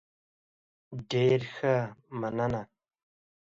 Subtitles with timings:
[1.11, 1.75] ډیر ښه،
[2.19, 2.61] مننه.